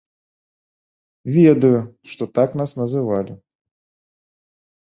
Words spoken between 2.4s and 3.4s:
нас называлі.